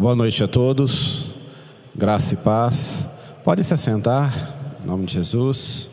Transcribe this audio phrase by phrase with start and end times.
[0.00, 1.34] Boa noite a todos,
[1.94, 3.34] graça e paz.
[3.44, 4.32] Podem se assentar,
[4.82, 5.90] em nome de Jesus.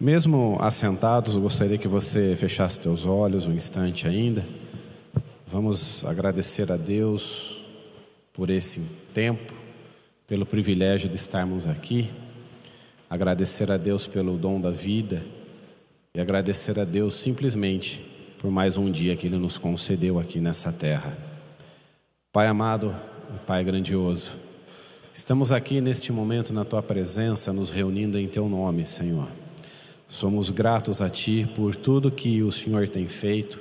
[0.00, 4.44] Mesmo assentados, eu gostaria que você fechasse seus olhos um instante ainda.
[5.46, 7.64] Vamos agradecer a Deus
[8.32, 9.54] por esse tempo,
[10.26, 12.10] pelo privilégio de estarmos aqui.
[13.08, 15.24] Agradecer a Deus pelo dom da vida
[16.12, 20.72] e agradecer a Deus simplesmente por mais um dia que Ele nos concedeu aqui nessa
[20.72, 21.16] terra.
[22.32, 22.94] Pai amado,
[23.46, 24.36] Pai grandioso,
[25.12, 29.26] estamos aqui neste momento na Tua presença, nos reunindo em Teu nome, Senhor.
[30.06, 33.60] Somos gratos a Ti por tudo que o Senhor tem feito,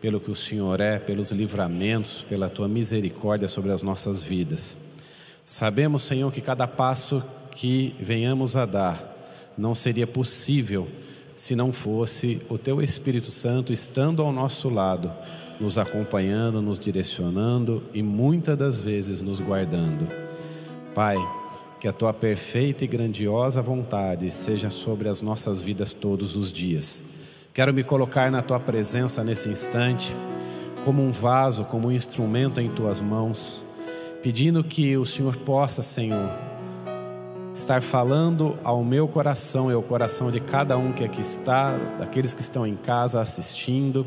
[0.00, 4.94] pelo que o Senhor é, pelos livramentos, pela Tua misericórdia sobre as nossas vidas.
[5.44, 7.22] Sabemos, Senhor, que cada passo
[7.54, 9.14] que venhamos a dar
[9.58, 10.88] não seria possível
[11.36, 15.12] se não fosse o Teu Espírito Santo estando ao nosso lado,
[15.60, 20.08] nos acompanhando, nos direcionando e muitas das vezes nos guardando.
[20.94, 21.16] Pai,
[21.78, 27.02] que a tua perfeita e grandiosa vontade seja sobre as nossas vidas todos os dias.
[27.52, 30.16] Quero me colocar na tua presença nesse instante,
[30.84, 33.60] como um vaso, como um instrumento em tuas mãos,
[34.22, 36.30] pedindo que o Senhor possa, Senhor,
[37.56, 42.34] estar falando ao meu coração e ao coração de cada um que aqui está, daqueles
[42.34, 44.06] que estão em casa assistindo,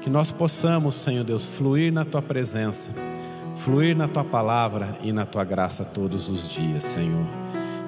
[0.00, 3.16] que nós possamos, Senhor Deus, fluir na tua presença
[3.66, 7.26] fluir na tua palavra e na tua graça todos os dias, Senhor.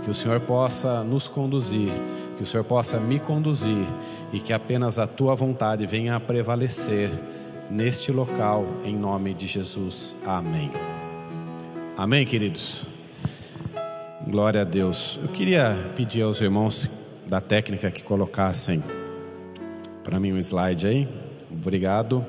[0.03, 1.93] Que o Senhor possa nos conduzir,
[2.37, 3.87] que o Senhor possa me conduzir
[4.33, 7.11] e que apenas a tua vontade venha a prevalecer
[7.71, 10.17] neste local, em nome de Jesus.
[10.27, 10.73] Amém.
[11.97, 12.88] Amém, queridos.
[14.29, 15.19] Glória a Deus.
[15.23, 18.83] Eu queria pedir aos irmãos da técnica que colocassem
[20.05, 21.09] para mim um slide aí.
[21.51, 22.23] Obrigado.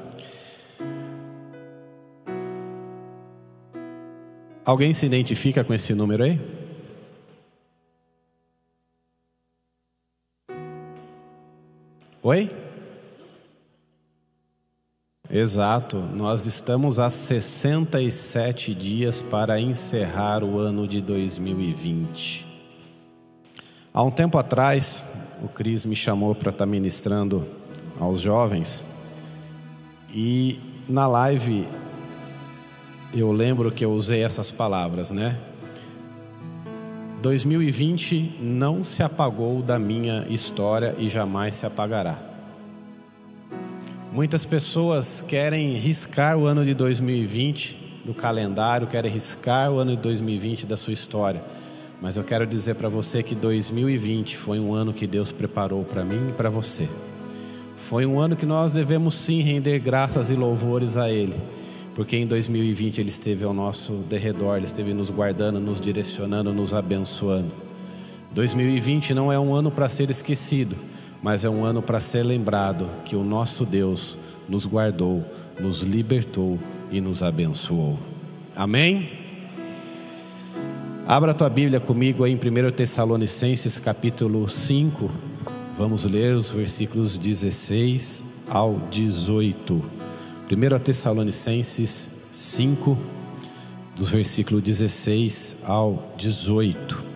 [4.63, 6.39] Alguém se identifica com esse número aí?
[12.23, 12.49] Oi?
[15.31, 22.47] Exato, nós estamos a 67 dias para encerrar o ano de 2020.
[23.93, 27.45] Há um tempo atrás, o Cris me chamou para estar ministrando
[27.99, 28.83] aos jovens
[30.11, 31.67] e na live
[33.13, 35.37] eu lembro que eu usei essas palavras, né?
[37.21, 42.28] 2020 não se apagou da minha história e jamais se apagará.
[44.11, 50.01] Muitas pessoas querem riscar o ano de 2020 do calendário, querem riscar o ano de
[50.01, 51.43] 2020 da sua história.
[52.01, 56.03] Mas eu quero dizer para você que 2020 foi um ano que Deus preparou para
[56.03, 56.87] mim e para você.
[57.75, 61.35] Foi um ano que nós devemos sim render graças e louvores a Ele
[61.99, 66.73] porque em 2020 Ele esteve ao nosso derredor, Ele esteve nos guardando, nos direcionando, nos
[66.73, 67.51] abençoando.
[68.31, 70.77] 2020 não é um ano para ser esquecido,
[71.21, 75.23] mas é um ano para ser lembrado que o nosso Deus nos guardou,
[75.59, 76.57] nos libertou
[76.91, 77.99] e nos abençoou.
[78.55, 79.09] Amém?
[81.05, 85.09] Abra tua Bíblia comigo aí em 1 Tessalonicenses capítulo 5.
[85.75, 89.81] Vamos ler os versículos 16 ao 18.
[90.51, 92.97] 1 Tessalonicenses 5,
[93.95, 97.08] dos versículos 16 ao 18.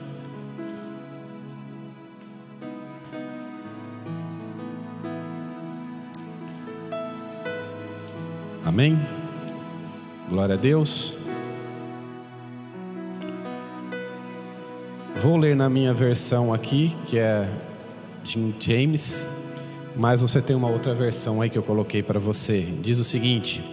[8.73, 8.99] Amém?
[10.27, 11.17] Glória a Deus.
[15.21, 17.47] Vou ler na minha versão aqui, que é
[18.23, 19.53] Jim James,
[19.95, 22.61] mas você tem uma outra versão aí que eu coloquei para você.
[22.81, 23.63] Diz o seguinte: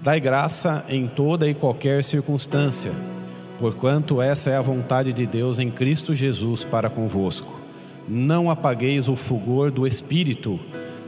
[0.00, 2.92] Dai graça em toda e qualquer circunstância,
[3.58, 7.60] porquanto essa é a vontade de Deus em Cristo Jesus para convosco.
[8.06, 10.60] Não apagueis o fulgor do Espírito,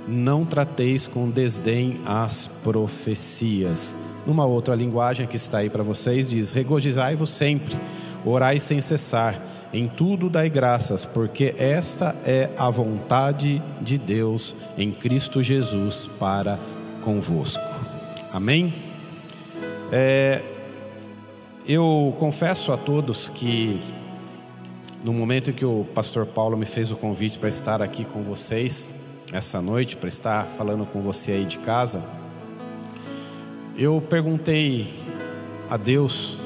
[0.06, 3.94] não trateis com desdém as profecias.
[4.26, 7.76] Numa outra linguagem que está aí para vocês, diz: Regozijai-vos sempre,
[8.24, 14.90] orai sem cessar em tudo dai graças, porque esta é a vontade de Deus em
[14.90, 16.58] Cristo Jesus para
[17.02, 17.62] convosco.
[18.32, 18.74] Amém?
[19.92, 20.42] É,
[21.66, 23.80] eu confesso a todos que
[25.04, 28.24] no momento em que o pastor Paulo me fez o convite para estar aqui com
[28.24, 28.99] vocês
[29.32, 32.02] essa noite, para estar falando com você aí de casa,
[33.76, 34.92] eu perguntei
[35.68, 36.38] a Deus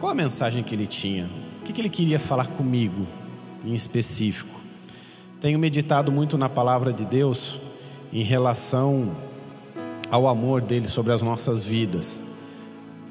[0.00, 1.28] qual a mensagem que ele tinha,
[1.60, 3.06] o que, ele queria falar comigo
[3.64, 4.60] em específico?
[5.40, 7.58] Tenho meditado muito na palavra de Deus
[8.12, 9.14] em relação
[10.10, 12.22] ao amor dele sobre as nossas vidas.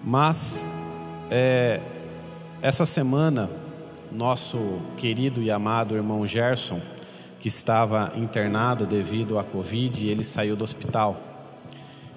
[0.04, 0.70] Mas
[1.30, 1.80] é,
[2.62, 3.50] essa semana,
[4.12, 6.82] nosso querido e amado irmão Gerson,
[7.42, 11.20] que estava internado devido à Covid, ele saiu do hospital.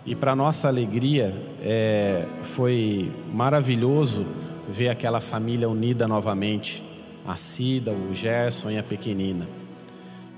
[0.04, 4.26] E para nossa alegria, é, foi maravilhoso
[4.68, 6.82] ver aquela família unida novamente,
[7.26, 9.48] a Cida, o Gerson e a pequenina.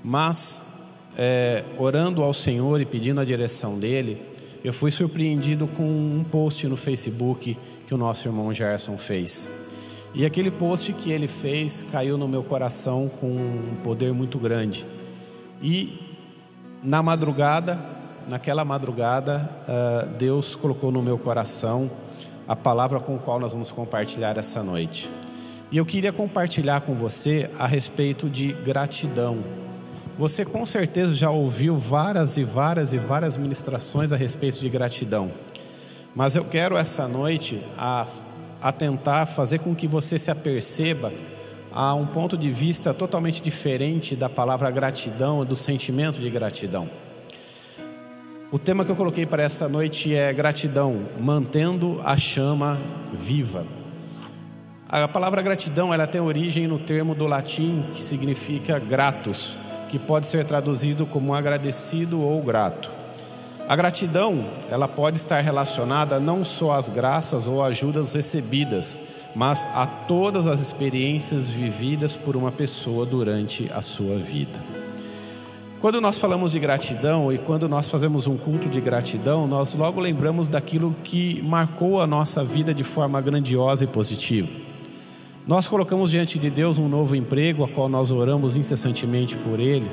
[0.01, 0.85] Mas,
[1.17, 4.21] é, orando ao Senhor e pedindo a direção dele,
[4.63, 9.49] eu fui surpreendido com um post no Facebook que o nosso irmão Gerson fez.
[10.17, 14.83] E aquele post que ele fez caiu no meu coração com um poder muito grande.
[15.61, 16.17] E
[16.81, 17.79] na madrugada,
[18.27, 21.87] naquela madrugada, uh, Deus colocou no meu coração
[22.47, 25.07] a palavra com a qual nós vamos compartilhar essa noite.
[25.71, 29.43] E eu queria compartilhar com você a respeito de gratidão.
[30.17, 35.29] Você com certeza já ouviu várias e várias e várias ministrações a respeito de gratidão.
[36.15, 38.07] Mas eu quero essa noite a,
[38.61, 41.11] a tentar fazer com que você se aperceba
[41.71, 46.89] a um ponto de vista totalmente diferente da palavra gratidão do sentimento de gratidão.
[48.51, 52.79] O tema que eu coloquei para esta noite é gratidão, mantendo a chama
[53.13, 53.65] viva.
[54.87, 59.57] A palavra gratidão ela tem origem no termo do latim que significa gratus,
[59.89, 62.96] que pode ser traduzido como agradecido ou grato.
[63.67, 69.01] A gratidão ela pode estar relacionada não só às graças ou ajudas recebidas,
[69.35, 74.57] mas a todas as experiências vividas por uma pessoa durante a sua vida.
[75.81, 79.99] Quando nós falamos de gratidão e quando nós fazemos um culto de gratidão, nós logo
[79.99, 84.47] lembramos daquilo que marcou a nossa vida de forma grandiosa e positiva.
[85.45, 89.91] Nós colocamos diante de Deus um novo emprego, a qual nós oramos incessantemente por ele.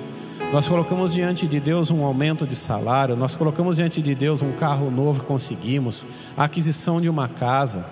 [0.53, 4.53] Nós colocamos diante de Deus um aumento de salário, nós colocamos diante de Deus um
[4.53, 6.07] carro novo que conseguimos,
[6.37, 7.85] a aquisição de uma casa.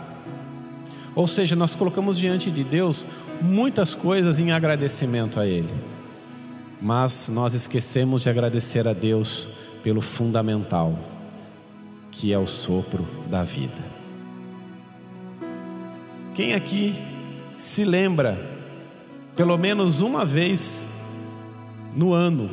[1.15, 3.05] Ou seja, nós colocamos diante de Deus
[3.41, 5.93] muitas coisas em agradecimento a Ele
[6.83, 9.49] mas nós esquecemos de agradecer a Deus
[9.85, 10.99] pelo fundamental,
[12.11, 13.81] que é o sopro da vida.
[16.35, 16.97] Quem aqui
[17.57, 18.37] se lembra,
[19.37, 20.92] pelo menos uma vez
[21.95, 22.51] no ano,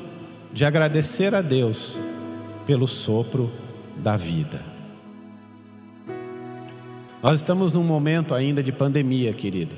[0.51, 1.99] de agradecer a Deus
[2.65, 3.51] pelo sopro
[3.97, 4.61] da vida?
[7.21, 9.75] Nós estamos num momento ainda de pandemia, querido.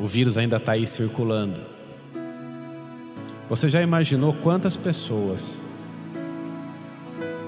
[0.00, 1.60] O vírus ainda está aí circulando.
[3.48, 5.62] Você já imaginou quantas pessoas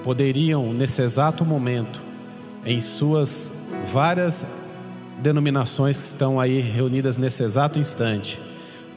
[0.03, 2.01] poderiam, nesse exato momento,
[2.65, 4.45] em suas várias
[5.21, 8.39] denominações que estão aí reunidas nesse exato instante,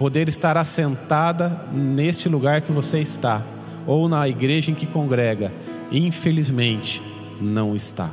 [0.00, 3.42] poder estar assentada neste lugar que você está,
[3.86, 5.52] ou na igreja em que congrega,
[5.92, 7.02] infelizmente
[7.38, 8.08] não está.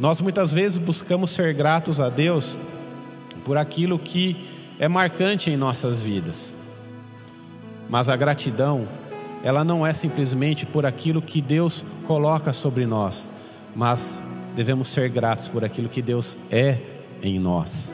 [0.00, 2.58] Nós muitas vezes buscamos ser gratos a Deus
[3.44, 6.52] por aquilo que é marcante em nossas vidas.
[7.88, 8.88] Mas a gratidão,
[9.44, 13.30] ela não é simplesmente por aquilo que Deus coloca sobre nós,
[13.76, 14.20] mas
[14.56, 17.92] devemos ser gratos por aquilo que Deus é em nós.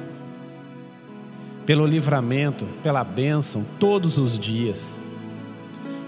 [1.64, 5.00] Pelo livramento, pela bênção, todos os dias.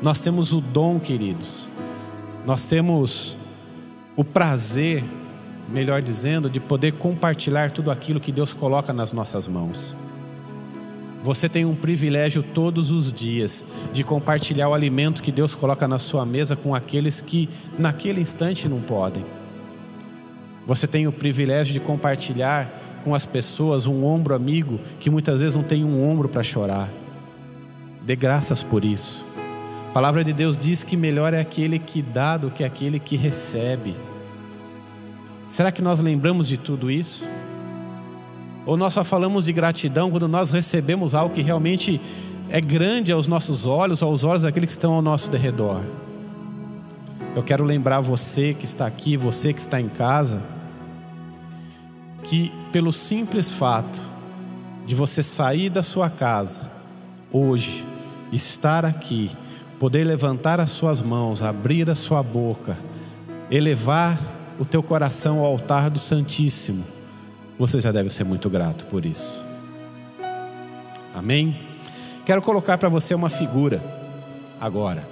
[0.01, 1.69] Nós temos o dom, queridos,
[2.47, 3.37] nós temos
[4.17, 5.03] o prazer,
[5.69, 9.95] melhor dizendo, de poder compartilhar tudo aquilo que Deus coloca nas nossas mãos.
[11.23, 15.99] Você tem um privilégio todos os dias de compartilhar o alimento que Deus coloca na
[15.99, 19.25] sua mesa com aqueles que naquele instante não podem.
[20.67, 25.55] Você tem o privilégio de compartilhar com as pessoas um ombro amigo que muitas vezes
[25.55, 26.89] não tem um ombro para chorar.
[28.03, 29.25] Dê graças por isso.
[29.91, 33.17] A palavra de Deus diz que melhor é aquele que dá do que aquele que
[33.17, 33.95] recebe.
[35.47, 37.29] Será que nós lembramos de tudo isso?
[38.67, 41.99] Ou nós só falamos de gratidão quando nós recebemos algo que realmente
[42.51, 45.81] é grande aos nossos olhos, aos olhos daqueles que estão ao nosso derredor?
[47.35, 50.43] Eu quero lembrar você que está aqui, você que está em casa,
[52.25, 54.01] que pelo simples fato
[54.87, 56.63] de você sair da sua casa
[57.33, 57.85] hoje,
[58.33, 59.31] estar aqui,
[59.79, 62.79] poder levantar as suas mãos, abrir a sua boca,
[63.51, 64.19] elevar
[64.59, 66.85] o teu coração ao altar do Santíssimo,
[67.59, 69.45] você já deve ser muito grato por isso.
[71.15, 71.61] Amém?
[72.25, 73.83] Quero colocar para você uma figura
[74.61, 75.09] agora.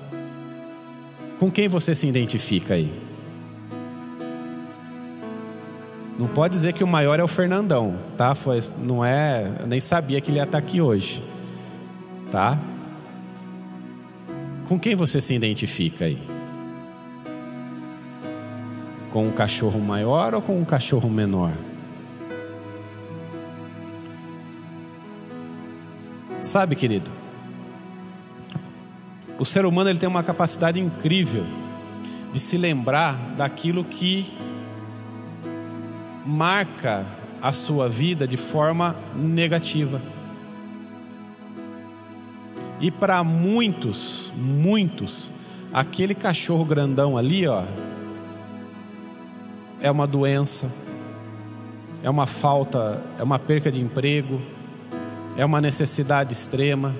[1.38, 3.05] Com quem você se identifica aí?
[6.18, 8.34] Não pode dizer que o maior é o Fernandão, tá?
[8.34, 11.22] Foi, não é, eu nem sabia que ele ia estar aqui hoje,
[12.30, 12.58] tá?
[14.66, 16.18] Com quem você se identifica aí?
[19.12, 21.52] Com um cachorro maior ou com um cachorro menor?
[26.40, 27.10] Sabe, querido?
[29.38, 31.44] O ser humano ele tem uma capacidade incrível
[32.32, 34.32] de se lembrar daquilo que
[36.26, 37.06] marca
[37.40, 40.02] a sua vida de forma negativa.
[42.80, 45.32] E para muitos, muitos,
[45.72, 47.62] aquele cachorro grandão ali, ó,
[49.80, 50.74] é uma doença,
[52.02, 54.42] é uma falta, é uma perca de emprego,
[55.36, 56.94] é uma necessidade extrema.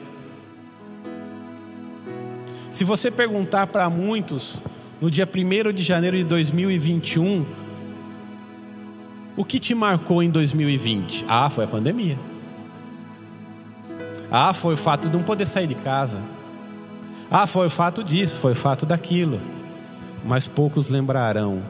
[2.71, 4.61] Se você perguntar para muitos,
[5.00, 7.65] no dia 1 de janeiro de 2021,
[9.37, 11.26] o que te marcou em 2020?
[11.28, 12.19] Ah, foi a pandemia.
[14.31, 16.21] Ah, foi o fato de não poder sair de casa.
[17.31, 19.40] Ah, foi o fato disso, foi o fato daquilo.
[20.25, 21.62] Mas poucos lembrarão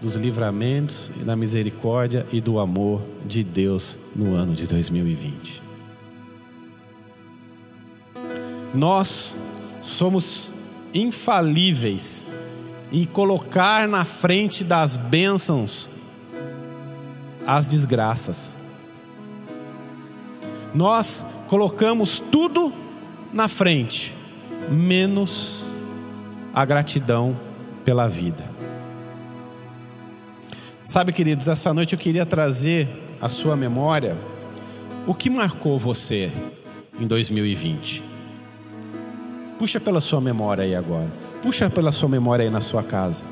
[0.00, 5.62] dos livramentos e da misericórdia e do amor de Deus no ano de 2020.
[8.72, 9.40] Nós
[9.82, 10.54] somos
[10.94, 12.30] infalíveis
[12.92, 15.99] em colocar na frente das bênçãos
[17.56, 18.54] as desgraças.
[20.72, 22.72] Nós colocamos tudo
[23.32, 24.14] na frente,
[24.70, 25.72] menos
[26.54, 27.36] a gratidão
[27.84, 28.48] pela vida.
[30.84, 32.88] Sabe, queridos, essa noite eu queria trazer
[33.20, 34.16] à sua memória
[35.04, 36.30] o que marcou você
[37.00, 38.04] em 2020.
[39.58, 41.12] Puxa pela sua memória aí agora.
[41.42, 43.24] Puxa pela sua memória aí na sua casa.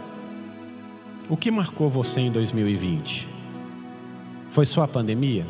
[1.29, 3.38] O que marcou você em 2020?
[4.59, 5.47] Foi só a pandemia?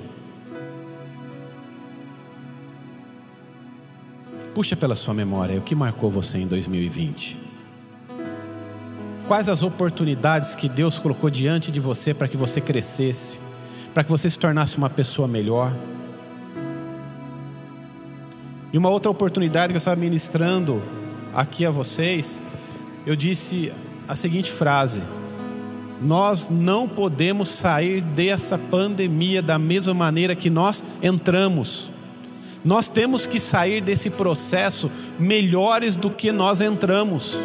[4.55, 7.39] Puxa pela sua memória o que marcou você em 2020.
[9.27, 13.41] Quais as oportunidades que Deus colocou diante de você para que você crescesse,
[13.95, 15.73] para que você se tornasse uma pessoa melhor?
[18.71, 20.83] E uma outra oportunidade que eu estava ministrando
[21.33, 22.43] aqui a vocês,
[23.07, 23.73] eu disse
[24.07, 25.01] a seguinte frase:
[26.01, 31.91] nós não podemos sair dessa pandemia da mesma maneira que nós entramos.
[32.65, 37.39] Nós temos que sair desse processo melhores do que nós entramos.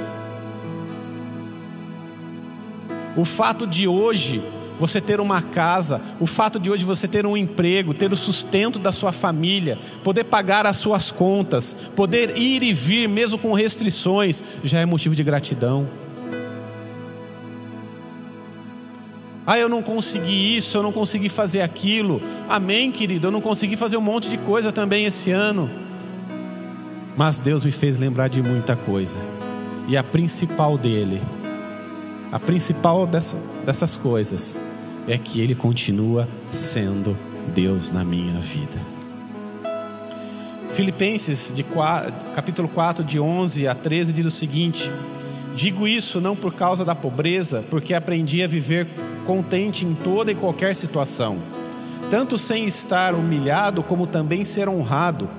[3.16, 4.42] O fato de hoje
[4.80, 8.80] você ter uma casa, o fato de hoje você ter um emprego, ter o sustento
[8.80, 14.44] da sua família, poder pagar as suas contas, poder ir e vir mesmo com restrições,
[14.64, 16.03] já é motivo de gratidão.
[19.46, 22.22] Ah, eu não consegui isso, eu não consegui fazer aquilo.
[22.48, 23.28] Amém, querido.
[23.28, 25.70] Eu não consegui fazer um monte de coisa também esse ano.
[27.18, 29.18] Mas Deus me fez lembrar de muita coisa.
[29.88, 31.22] E a principal dele,
[32.32, 34.60] a principal dessa, dessas coisas,
[35.08, 37.18] é que Ele continua sendo
[37.54, 38.82] Deus na minha vida.
[40.72, 44.90] Filipenses, de 4, capítulo 4, de 11 a 13, diz o seguinte:
[45.54, 48.88] Digo isso não por causa da pobreza, porque aprendi a viver
[49.26, 51.38] contente em toda e qualquer situação,
[52.10, 55.30] tanto sem estar humilhado como também ser honrado.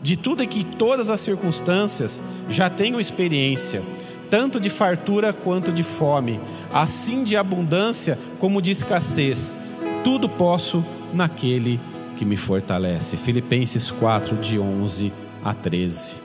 [0.00, 3.82] De tudo e que todas as circunstâncias já tenho experiência,
[4.30, 6.40] tanto de fartura quanto de fome,
[6.72, 9.58] assim de abundância como de escassez.
[10.04, 11.80] Tudo posso naquele
[12.16, 13.16] que me fortalece.
[13.16, 15.12] Filipenses 4, de 11
[15.44, 16.16] a 13.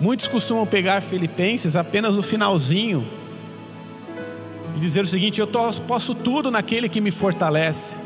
[0.00, 3.06] Muitos costumam pegar Filipenses apenas no finalzinho
[4.76, 5.48] e dizer o seguinte: eu
[5.86, 8.00] posso tudo naquele que me fortalece,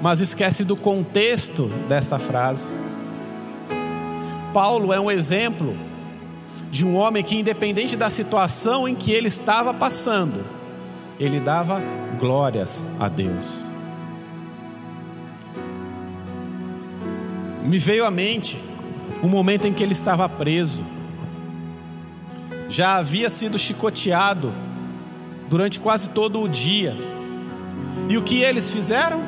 [0.00, 2.72] mas esquece do contexto dessa frase.
[4.52, 5.74] Paulo é um exemplo
[6.70, 10.44] de um homem que, independente da situação em que ele estava passando,
[11.18, 11.80] ele dava
[12.18, 13.70] glórias a Deus.
[17.64, 18.58] Me veio à mente
[19.22, 20.84] um momento em que ele estava preso,
[22.68, 24.52] já havia sido chicoteado
[25.52, 26.96] durante quase todo o dia.
[28.08, 29.22] E o que eles fizeram?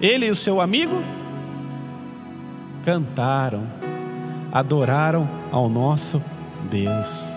[0.00, 1.02] Ele e o seu amigo
[2.84, 3.68] cantaram,
[4.52, 6.22] adoraram ao nosso
[6.70, 7.32] Deus.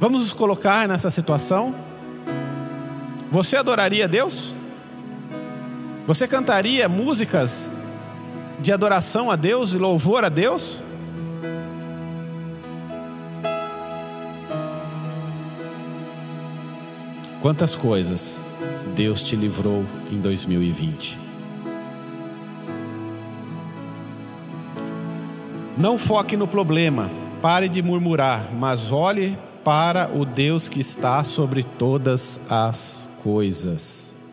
[0.00, 1.74] Vamos nos colocar nessa situação?
[3.30, 4.56] Você adoraria Deus?
[6.06, 7.70] Você cantaria músicas
[8.58, 10.82] de adoração a Deus e louvor a Deus?
[17.44, 18.42] Quantas coisas
[18.94, 21.18] Deus te livrou em 2020?
[25.76, 27.10] Não foque no problema,
[27.42, 34.32] pare de murmurar, mas olhe para o Deus que está sobre todas as coisas.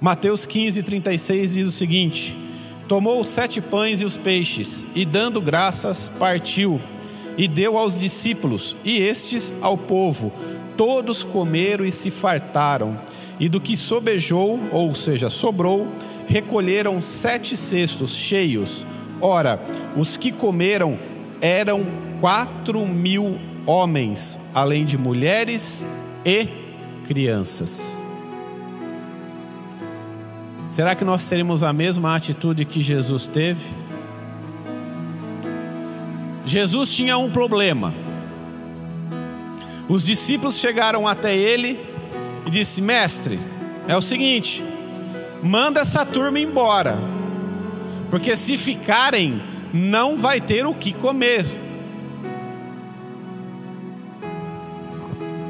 [0.00, 2.36] Mateus 15, 36 diz o seguinte:
[2.88, 6.80] Tomou os sete pães e os peixes, e dando graças, partiu,
[7.36, 10.32] e deu aos discípulos, e estes ao povo.
[10.76, 12.98] Todos comeram e se fartaram,
[13.38, 15.86] e do que sobejou, ou seja, sobrou,
[16.26, 18.86] recolheram sete cestos cheios.
[19.20, 19.60] Ora,
[19.96, 20.98] os que comeram
[21.40, 21.86] eram
[22.20, 25.86] quatro mil homens, além de mulheres
[26.24, 26.48] e
[27.06, 27.98] crianças.
[30.64, 33.60] Será que nós teremos a mesma atitude que Jesus teve?
[36.52, 37.94] Jesus tinha um problema.
[39.88, 41.80] Os discípulos chegaram até ele
[42.44, 43.38] e disse: "Mestre,
[43.88, 44.62] é o seguinte,
[45.42, 46.98] manda essa turma embora,
[48.10, 49.42] porque se ficarem,
[49.72, 51.46] não vai ter o que comer."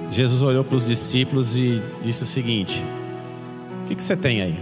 [0.08, 2.84] Jesus olhou para os discípulos e disse o seguinte:
[3.80, 4.54] O que, que você tem aí?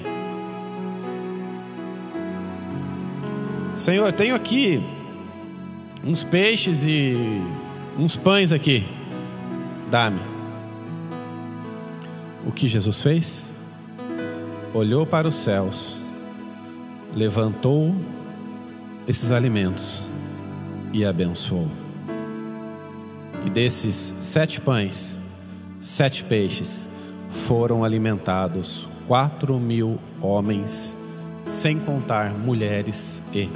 [3.74, 4.82] Senhor, tenho aqui
[6.04, 7.16] uns peixes e
[7.98, 8.84] uns pães aqui.
[9.90, 10.20] Dá-me.
[12.46, 13.60] O que Jesus fez?
[14.72, 16.00] Olhou para os céus,
[17.14, 17.94] levantou
[19.06, 20.06] esses alimentos
[20.92, 21.68] e abençoou.
[23.44, 25.18] E desses sete pães,
[25.80, 26.90] sete peixes,
[27.28, 30.96] foram alimentados quatro mil homens,
[31.44, 33.48] sem contar mulheres e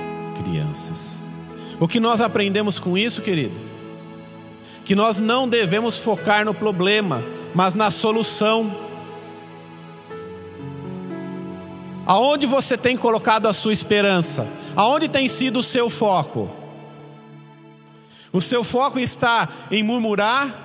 [0.42, 1.23] crianças.
[1.80, 3.60] O que nós aprendemos com isso, querido?
[4.84, 7.22] Que nós não devemos focar no problema,
[7.54, 8.74] mas na solução.
[12.06, 14.46] Aonde você tem colocado a sua esperança?
[14.76, 16.50] Aonde tem sido o seu foco?
[18.32, 20.62] O seu foco está em murmurar,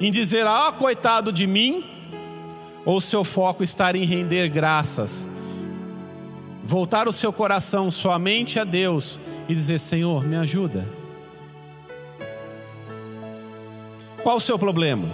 [0.00, 1.84] em dizer, ah, coitado de mim,
[2.84, 5.26] ou o seu foco está em render graças,
[6.68, 10.86] voltar o seu coração somente a Deus e dizer: Senhor, me ajuda.
[14.22, 15.08] Qual o seu problema?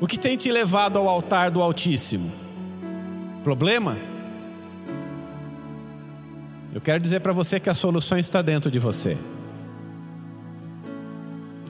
[0.00, 2.32] O que tem te levado ao altar do Altíssimo?
[3.44, 3.98] Problema?
[6.72, 9.18] Eu quero dizer para você que a solução está dentro de você.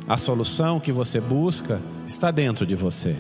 [0.07, 3.17] A solução que você busca está dentro de você.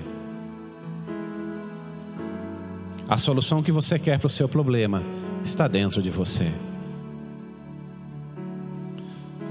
[3.12, 5.02] A solução que você quer para o seu problema
[5.44, 6.50] está dentro de você.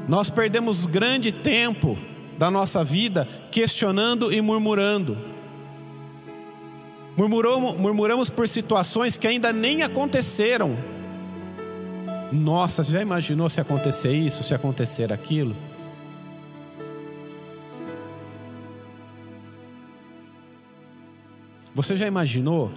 [0.09, 1.95] Nós perdemos grande tempo
[2.39, 5.15] da nossa vida questionando e murmurando.
[7.15, 10.75] Murmuramos, murmuramos por situações que ainda nem aconteceram.
[12.31, 15.55] Nossa, você já imaginou se acontecer isso, se acontecer aquilo?
[21.75, 22.71] Você já imaginou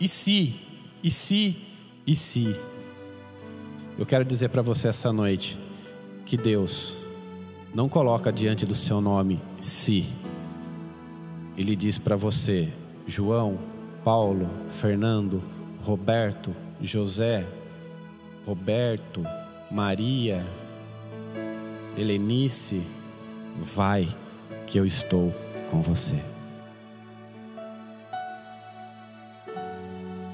[0.00, 0.54] e se,
[1.02, 1.56] e se,
[2.06, 2.56] e se.
[3.98, 5.58] Eu quero dizer para você essa noite
[6.24, 7.04] que Deus
[7.74, 10.06] não coloca diante do seu nome se.
[11.56, 12.72] Ele diz para você,
[13.06, 13.58] João,
[14.04, 15.42] Paulo, Fernando,
[15.82, 17.44] Roberto, José,
[18.46, 19.24] Roberto,
[19.70, 20.46] Maria,
[21.96, 22.86] Helenice,
[23.60, 24.06] vai
[24.66, 25.34] que eu estou
[25.70, 26.37] com você.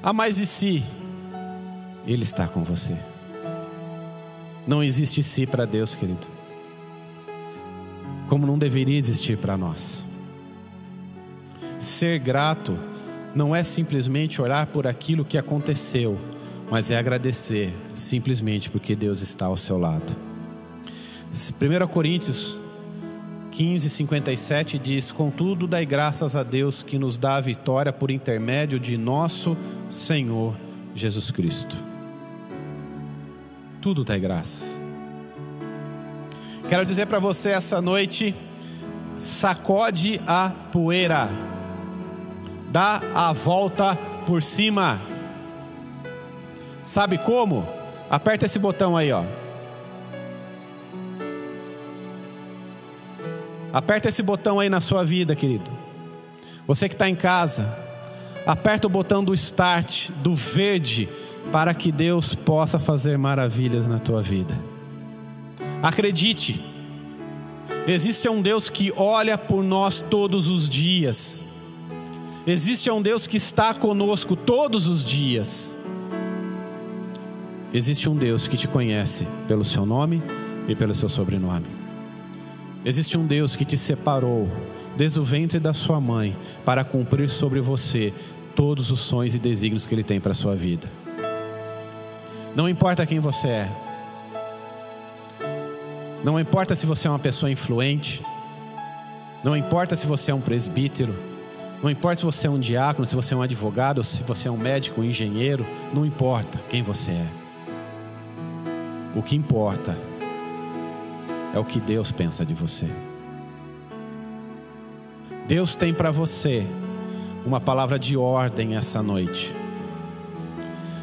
[0.06, 0.84] Ah, mas e se?
[2.06, 2.94] Ele está com você.
[4.66, 6.26] Não existe si para Deus, querido.
[8.28, 10.06] Como não deveria existir para nós.
[11.78, 12.78] Ser grato
[13.34, 16.18] não é simplesmente olhar por aquilo que aconteceu,
[16.70, 20.14] mas é agradecer simplesmente porque Deus está ao seu lado.
[21.32, 22.58] 1 Coríntios
[23.52, 28.78] 15, 57 diz: Contudo, dai graças a Deus que nos dá a vitória por intermédio
[28.78, 29.73] de nosso Senhor
[30.94, 31.76] Jesus Cristo.
[33.80, 34.80] Tudo dai graças.
[36.68, 38.34] Quero dizer para você essa noite:
[39.14, 41.28] sacode a poeira,
[42.70, 44.98] dá a volta por cima.
[46.82, 47.66] Sabe como?
[48.08, 49.24] Aperta esse botão aí, ó.
[53.72, 55.70] Aperta esse botão aí na sua vida, querido.
[56.66, 57.83] Você que está em casa,
[58.46, 61.08] aperta o botão do start, do verde,
[61.52, 64.58] para que Deus possa fazer maravilhas na tua vida.
[65.82, 66.64] Acredite,
[67.86, 71.44] existe um Deus que olha por nós todos os dias.
[72.46, 75.76] Existe um Deus que está conosco todos os dias.
[77.72, 80.22] Existe um Deus que te conhece pelo seu nome
[80.68, 81.66] e pelo seu sobrenome.
[82.84, 84.48] Existe um Deus que te separou
[84.96, 88.12] desde o ventre da sua mãe para cumprir sobre você
[88.54, 90.90] todos os sonhos e desígnios que Ele tem para a sua vida.
[92.54, 93.70] Não importa quem você é,
[96.24, 98.24] não importa se você é uma pessoa influente,
[99.42, 101.14] não importa se você é um presbítero,
[101.82, 104.50] não importa se você é um diácono, se você é um advogado, se você é
[104.50, 107.26] um médico, um engenheiro, não importa quem você é.
[109.14, 109.94] O que importa
[111.52, 112.88] é o que Deus pensa de você.
[115.46, 116.66] Deus tem para você
[117.44, 119.54] uma palavra de ordem essa noite.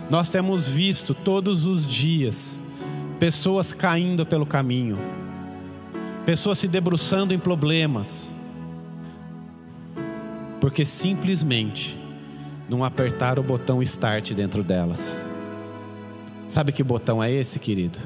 [0.09, 2.59] Nós temos visto todos os dias
[3.19, 4.97] pessoas caindo pelo caminho,
[6.25, 8.33] pessoas se debruçando em problemas,
[10.59, 11.97] porque simplesmente
[12.67, 15.23] não apertaram o botão start dentro delas.
[16.47, 17.99] Sabe que botão é esse, querido?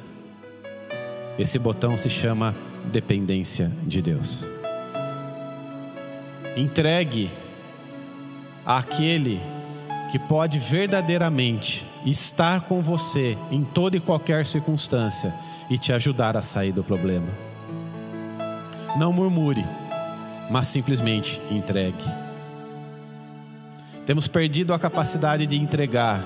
[1.40, 2.56] Esse botão se chama
[2.92, 4.48] dependência de Deus.
[6.56, 7.30] Entregue
[8.66, 9.42] àquele
[10.12, 15.34] que pode verdadeiramente estar com você em toda e qualquer circunstância
[15.70, 17.28] e te ajudar a sair do problema.
[18.98, 19.66] Não murmure,
[20.50, 22.06] mas simplesmente entregue.
[24.06, 26.24] Temos perdido a capacidade de entregar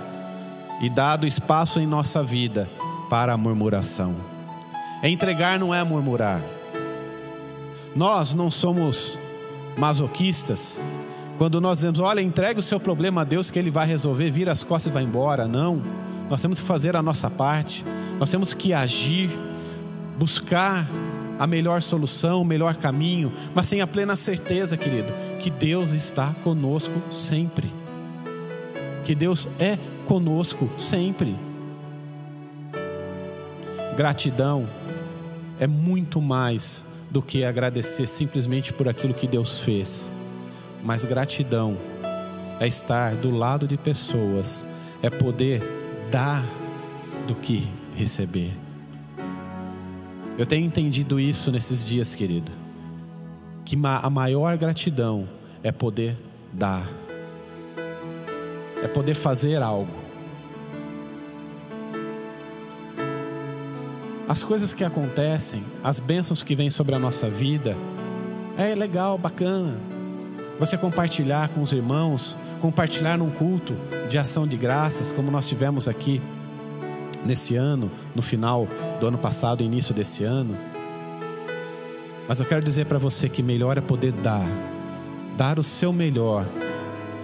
[0.82, 2.70] e dado espaço em nossa vida
[3.10, 4.16] para a murmuração.
[5.02, 6.42] entregar não é murmurar.
[7.96, 9.18] Nós não somos
[9.78, 10.84] masoquistas
[11.40, 14.52] quando nós dizemos, olha, entregue o seu problema a Deus que Ele vai resolver, vira
[14.52, 15.48] as costas e vai embora.
[15.48, 15.82] Não.
[16.30, 17.86] Nós temos que fazer a nossa parte,
[18.20, 19.30] nós temos que agir,
[20.18, 20.86] buscar
[21.40, 27.02] a melhor solução, o melhor caminho, mas tenha plena certeza, querido, que Deus está conosco
[27.10, 27.72] sempre.
[29.06, 31.34] Que Deus é conosco sempre.
[33.96, 34.68] Gratidão
[35.58, 40.19] é muito mais do que agradecer simplesmente por aquilo que Deus fez
[40.84, 41.78] mas gratidão
[42.60, 44.66] é estar do lado de pessoas,
[45.02, 45.62] é poder
[46.12, 46.44] dar
[47.28, 48.52] do que receber.
[50.38, 52.52] Eu tenho entendido isso nesses dias, querido,
[53.66, 55.28] que a maior gratidão
[55.62, 56.18] é poder
[56.54, 56.88] dar,
[58.82, 60.00] é poder fazer algo.
[64.28, 67.76] As coisas que acontecem, as bênçãos que vêm sobre a nossa vida,
[68.56, 69.89] é legal, bacana,
[70.60, 73.74] você compartilhar com os irmãos, compartilhar num culto
[74.10, 76.22] de ação de graças, como nós tivemos aqui
[77.26, 78.68] nesse ano, no final
[79.00, 80.56] do ano passado, início desse ano.
[82.28, 84.46] Mas eu quero dizer para você que melhor é poder dar,
[85.38, 86.46] dar o seu melhor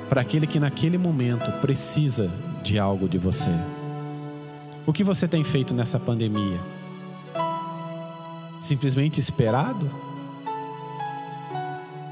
[0.07, 2.31] para aquele que naquele momento precisa
[2.63, 3.51] de algo de você.
[4.85, 6.59] O que você tem feito nessa pandemia?
[8.59, 10.04] Simplesmente esperado?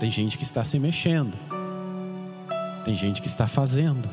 [0.04, 1.34] Tem gente que está se mexendo.
[2.84, 4.10] Tem gente que está fazendo.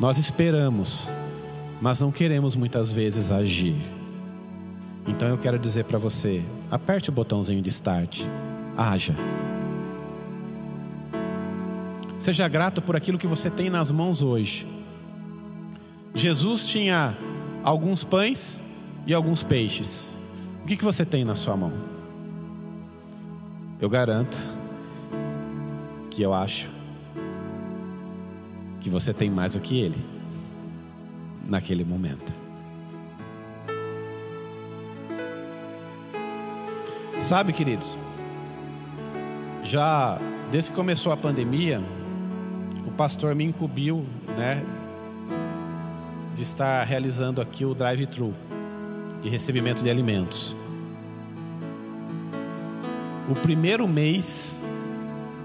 [0.00, 1.08] Nós esperamos,
[1.80, 3.76] mas não queremos muitas vezes agir.
[5.06, 8.24] Então eu quero dizer para você: aperte o botãozinho de start,
[8.76, 9.14] haja.
[12.18, 14.66] Seja grato por aquilo que você tem nas mãos hoje.
[16.16, 17.16] Jesus tinha
[17.62, 18.60] alguns pães
[19.06, 20.18] e alguns peixes.
[20.64, 21.95] O que, que você tem na sua mão?
[23.78, 24.38] Eu garanto
[26.10, 26.70] que eu acho
[28.80, 30.02] que você tem mais do que ele
[31.46, 32.32] naquele momento.
[37.20, 37.98] Sabe, queridos,
[39.62, 40.18] já
[40.50, 41.82] desde que começou a pandemia,
[42.86, 44.06] o pastor me incumbiu,
[44.38, 44.64] né,
[46.34, 48.32] de estar realizando aqui o drive-thru
[49.22, 50.56] de recebimento de alimentos
[53.28, 54.64] o primeiro mês,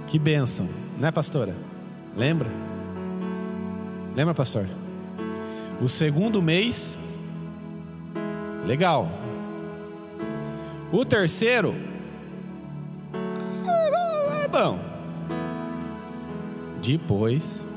[0.08, 0.68] que bênção,
[0.98, 1.56] né, pastora?
[2.16, 2.50] Lembra?
[4.16, 4.68] Lembra, pastor?
[5.82, 7.00] O segundo mês,
[8.66, 9.10] legal.
[10.92, 11.74] O terceiro,
[14.44, 14.80] é bom.
[16.84, 17.68] Depois,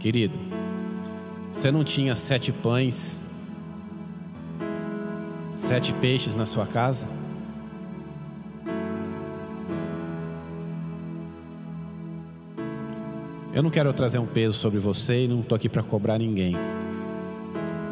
[0.00, 0.38] querido,
[1.52, 3.27] você não tinha sete pães
[5.68, 7.06] sete peixes na sua casa?
[13.52, 16.56] Eu não quero trazer um peso sobre você e não estou aqui para cobrar ninguém.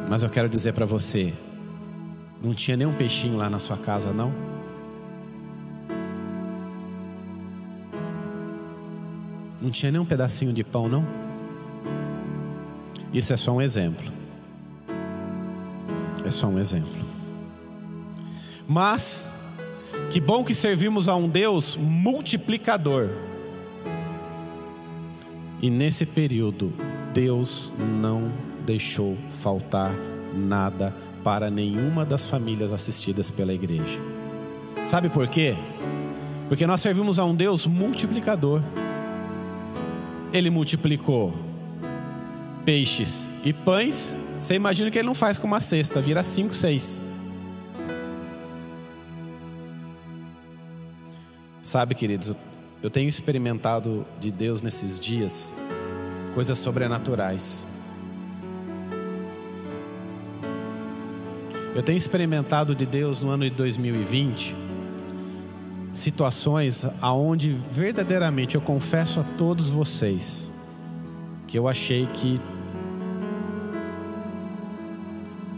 [0.08, 1.34] Mas eu quero dizer para você:
[2.42, 4.32] não tinha nenhum peixinho lá na sua casa, não?
[9.60, 11.04] Não tinha nem um pedacinho de pão, não?
[13.12, 14.10] Isso é só um exemplo.
[16.24, 17.05] É só um exemplo.
[18.66, 19.40] Mas,
[20.10, 23.10] que bom que servimos a um Deus multiplicador.
[25.62, 26.72] E nesse período,
[27.14, 28.30] Deus não
[28.66, 29.94] deixou faltar
[30.34, 34.00] nada para nenhuma das famílias assistidas pela igreja.
[34.82, 35.56] Sabe por quê?
[36.48, 38.62] Porque nós servimos a um Deus multiplicador.
[40.32, 41.34] Ele multiplicou
[42.64, 44.16] peixes e pães.
[44.38, 47.02] Você imagina que ele não faz com uma cesta, vira cinco, seis.
[51.66, 52.32] Sabe, queridos,
[52.80, 55.52] eu tenho experimentado de Deus nesses dias
[56.32, 57.66] coisas sobrenaturais.
[61.74, 64.54] Eu tenho experimentado de Deus no ano de 2020
[65.92, 70.48] situações aonde verdadeiramente eu confesso a todos vocês
[71.48, 72.40] que eu achei que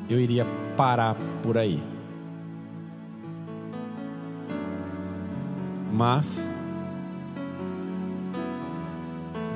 [0.09, 1.98] eu iria parar por aí.
[5.93, 6.53] Mas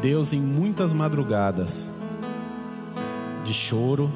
[0.01, 1.90] Deus em muitas madrugadas
[3.45, 4.11] de choro,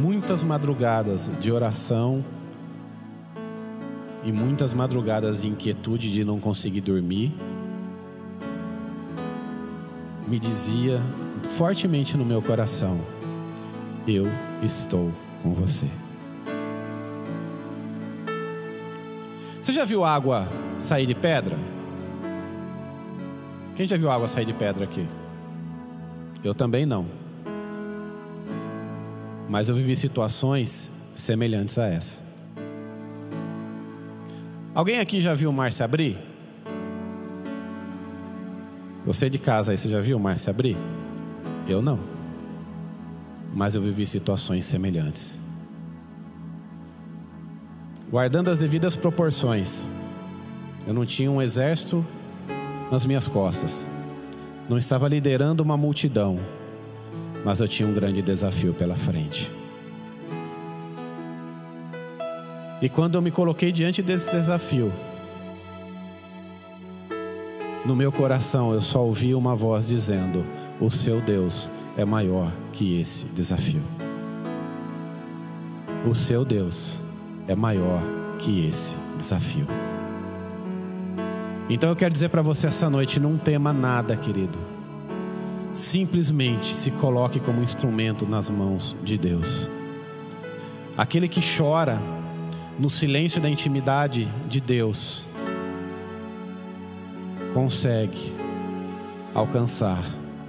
[0.00, 2.24] muitas madrugadas de oração
[4.22, 7.34] e muitas madrugadas de inquietude de não conseguir dormir,
[10.28, 11.00] me dizia
[11.42, 12.98] fortemente no meu coração:
[14.06, 14.26] Eu
[14.62, 15.86] estou com você.
[19.66, 20.46] Você já viu água
[20.78, 21.58] sair de pedra?
[23.74, 25.04] Quem já viu água sair de pedra aqui?
[26.44, 27.26] Eu também não
[29.48, 32.20] mas eu vivi situações semelhantes a essa.
[34.74, 36.18] Alguém aqui já viu o mar se abrir?
[39.06, 40.76] Você de casa aí, você já viu o mar se abrir?
[41.66, 41.98] Eu não.
[43.54, 45.45] Mas eu vivi situações semelhantes.
[48.16, 49.86] Guardando as devidas proporções.
[50.86, 52.02] Eu não tinha um exército
[52.90, 53.90] nas minhas costas.
[54.70, 56.40] Não estava liderando uma multidão
[57.46, 59.52] mas eu tinha um grande desafio pela frente.
[62.82, 64.92] E quando eu me coloquei diante desse desafio,
[67.84, 70.44] no meu coração eu só ouvi uma voz dizendo:
[70.80, 73.82] O seu Deus é maior que esse desafio.
[76.04, 77.05] O seu Deus
[77.46, 78.00] é maior
[78.38, 79.66] que esse desafio.
[81.68, 84.76] Então eu quero dizer para você essa noite: não tema nada, querido
[85.76, 89.70] simplesmente se coloque como instrumento nas mãos de Deus.
[90.96, 92.00] Aquele que chora
[92.78, 95.26] no silêncio da intimidade de Deus
[97.52, 98.34] consegue
[99.34, 100.02] alcançar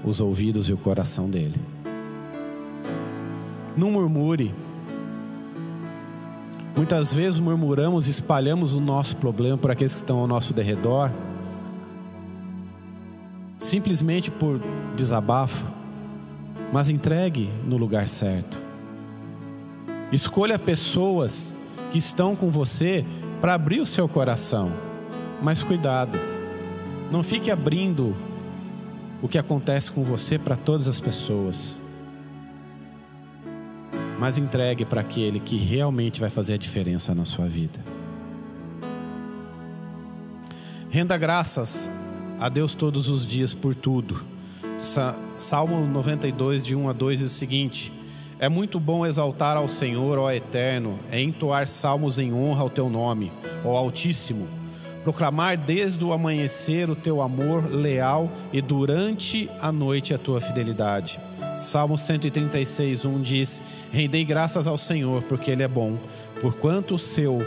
[0.03, 1.59] os ouvidos e o coração dele.
[3.75, 4.53] Não murmure.
[6.77, 11.11] Muitas vezes murmuramos, espalhamos o nosso problema por aqueles que estão ao nosso derredor
[13.59, 14.61] simplesmente por
[14.95, 15.65] desabafo,
[16.71, 18.57] mas entregue no lugar certo.
[20.11, 21.55] Escolha pessoas
[21.91, 23.05] que estão com você
[23.41, 24.71] para abrir o seu coração,
[25.41, 26.17] mas cuidado,
[27.11, 28.15] não fique abrindo
[29.21, 31.79] o que acontece com você para todas as pessoas,
[34.19, 37.79] mas entregue para aquele que realmente vai fazer a diferença na sua vida.
[40.89, 41.89] Renda graças
[42.39, 44.25] a Deus todos os dias por tudo.
[45.37, 47.91] Salmo 92, de 1 a 2 diz o seguinte:
[48.39, 52.89] É muito bom exaltar ao Senhor, ó Eterno, é entoar salmos em honra ao teu
[52.89, 53.31] nome,
[53.63, 54.47] ó Altíssimo.
[55.03, 61.19] Proclamar desde o amanhecer o teu amor leal e durante a noite a tua fidelidade.
[61.57, 65.97] Salmo 136, 1 diz: Rendei graças ao Senhor, porque Ele é bom,
[66.39, 67.41] porquanto o seu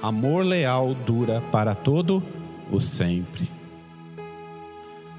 [0.00, 2.22] amor leal dura para todo
[2.70, 3.50] o sempre.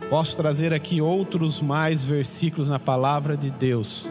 [0.09, 4.09] Posso trazer aqui outros mais versículos na palavra de Deus,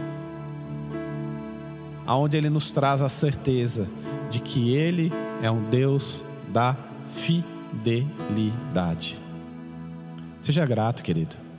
[2.06, 3.88] aonde ele nos traz a certeza
[4.28, 8.12] de que ele é um Deus da fidelidade.
[10.40, 11.51] Seja grato, querido.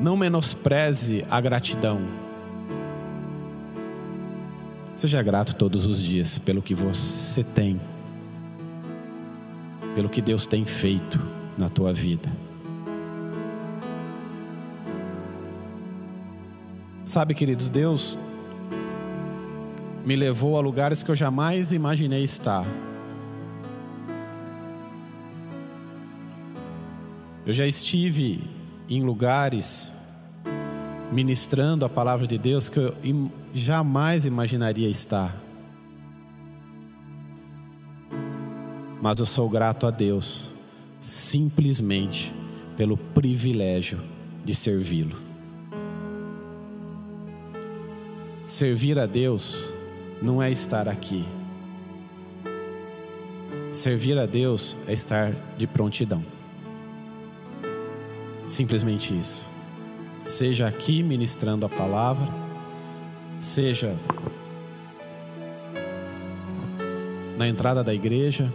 [0.00, 2.00] Não menospreze a gratidão.
[4.94, 7.80] Seja grato todos os dias pelo que você tem,
[9.94, 11.18] pelo que Deus tem feito
[11.56, 12.30] na tua vida.
[17.04, 18.18] Sabe, queridos, Deus
[20.04, 22.66] me levou a lugares que eu jamais imaginei estar.
[27.46, 28.40] Eu já estive
[28.88, 29.92] em lugares
[31.12, 32.94] ministrando a palavra de Deus que eu
[33.52, 35.34] jamais imaginaria estar.
[39.00, 40.48] Mas eu sou grato a Deus
[41.00, 42.34] simplesmente
[42.76, 44.00] pelo privilégio
[44.44, 45.16] de servi-lo.
[48.44, 49.72] Servir a Deus
[50.22, 51.24] não é estar aqui.
[53.70, 56.35] Servir a Deus é estar de prontidão.
[58.46, 59.50] Simplesmente isso.
[60.22, 62.26] Seja aqui ministrando a palavra,
[63.40, 63.94] seja
[67.36, 68.50] na entrada da igreja,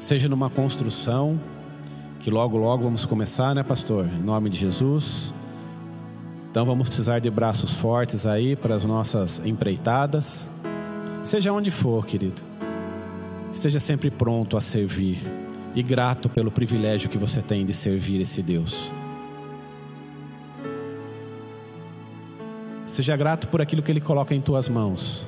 [0.00, 1.38] seja numa construção,
[2.20, 4.06] que logo, logo vamos começar, né, pastor?
[4.06, 5.34] Em nome de Jesus.
[6.50, 10.62] Então vamos precisar de braços fortes aí para as nossas empreitadas.
[11.22, 12.40] Seja onde for, querido.
[13.52, 15.22] Esteja sempre pronto a servir
[15.74, 18.92] e grato pelo privilégio que você tem de servir esse Deus.
[22.98, 25.24] Seja grato por aquilo que Ele coloca em tuas mãos,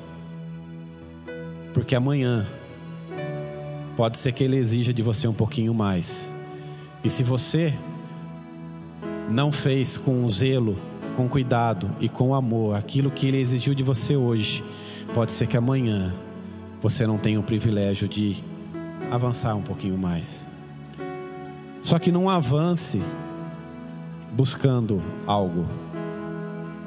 [1.73, 2.45] porque amanhã
[3.97, 6.35] pode ser que Ele exija de você um pouquinho mais.
[7.05, 7.73] E se você
[9.31, 10.77] não fez com zelo,
[11.17, 14.65] com cuidado e com amor aquilo que Ele exigiu de você hoje,
[15.15, 16.13] pode ser que amanhã
[16.83, 18.43] você não tenha o privilégio de
[19.13, 20.49] avançar um pouquinho mais.
[21.81, 23.01] Só que não avance
[24.33, 25.69] buscando algo,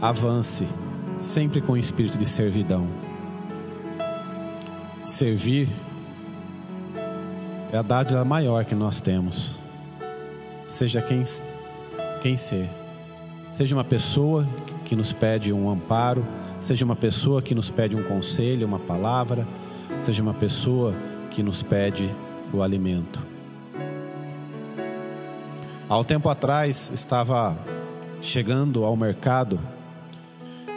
[0.03, 0.67] avance
[1.17, 2.85] sempre com o espírito de servidão.
[5.05, 5.69] Servir
[7.71, 9.55] é a dádiva maior que nós temos.
[10.67, 11.23] Seja quem,
[12.21, 12.69] quem ser.
[13.53, 14.45] Seja uma pessoa
[14.83, 16.27] que nos pede um amparo,
[16.59, 19.47] seja uma pessoa que nos pede um conselho, uma palavra,
[20.01, 20.93] seja uma pessoa
[21.31, 22.13] que nos pede
[22.51, 23.25] o alimento.
[25.87, 27.57] Há um tempo atrás estava
[28.19, 29.57] chegando ao mercado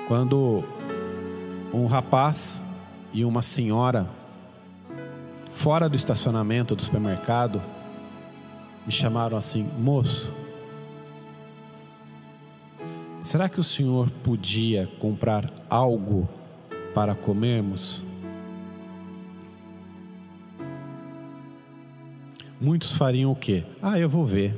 [0.07, 0.63] quando
[1.73, 2.63] um rapaz
[3.13, 4.09] e uma senhora
[5.51, 7.61] fora do estacionamento do supermercado,
[8.85, 10.33] me chamaram assim: moço,
[13.21, 16.29] será que o senhor podia comprar algo
[16.95, 18.05] para comermos?
[22.61, 23.65] Muitos fariam o quê?
[23.83, 24.57] Ah, eu vou ver.